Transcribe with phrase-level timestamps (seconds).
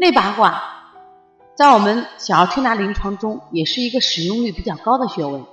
[0.00, 0.62] 内八卦
[1.54, 5.44] 在我们小儿推拿临床中也是一个使用率比较高的穴位，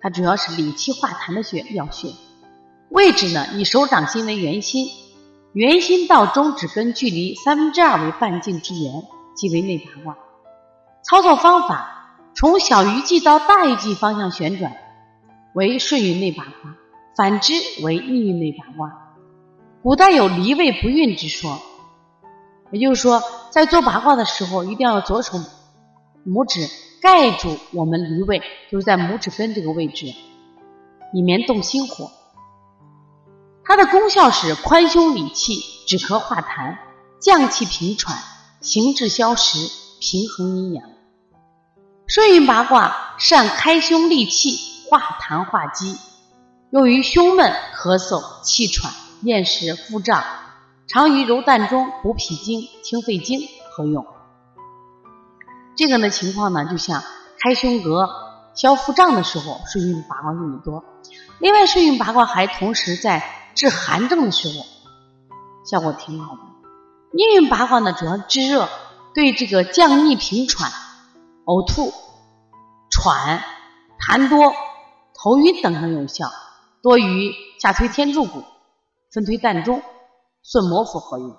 [0.00, 2.08] 它主要是理气化痰的穴要穴。
[2.88, 4.88] 位置呢，以手掌心为圆心，
[5.52, 9.04] 圆心到中指根距离三分之二为半径之圆，
[9.36, 10.18] 即为内八卦。
[11.04, 14.72] 操作方法：从小鱼际到大鱼际方向旋转，
[15.54, 16.72] 为顺运内八卦；
[17.16, 17.52] 反之
[17.84, 19.14] 为逆运内八卦。
[19.80, 21.62] 古代有离位不孕之说，
[22.70, 25.38] 也就是说，在做八卦的时候，一定要左手
[26.26, 26.68] 拇指
[27.00, 30.06] 盖住我们离位，就是在拇指根这个位置，
[31.12, 32.10] 以免动心火。
[33.64, 36.76] 它的功效是宽胸理气、止咳化痰、
[37.20, 38.16] 降气平喘、
[38.60, 39.58] 行滞消食、
[40.00, 40.88] 平衡阴阳。
[42.06, 44.58] 顺运八卦善开胸利气、
[44.88, 45.96] 化痰化积，
[46.70, 48.92] 用于胸闷、咳嗽、气喘。
[49.22, 50.22] 厌食、腹胀，
[50.88, 53.40] 常于揉膻中、补脾经、清肺经
[53.72, 54.06] 合用。
[55.76, 57.02] 这个呢情况呢，就像
[57.40, 58.08] 开胸膈、
[58.54, 60.84] 消腹胀的时候，顺运八卦用的多。
[61.38, 63.22] 另外，顺运八卦还同时在
[63.54, 64.64] 治寒症的时候
[65.64, 66.40] 效果挺好的。
[67.12, 68.68] 逆运八卦呢，主要治热，
[69.14, 70.70] 对这个降逆平喘、
[71.44, 71.92] 呕吐、
[72.90, 73.42] 喘、
[74.00, 74.54] 痰多、
[75.14, 76.30] 头晕等很有效，
[76.82, 78.44] 多于下推天柱骨。
[79.12, 79.82] 分推膻中，
[80.46, 81.34] 是模糊合一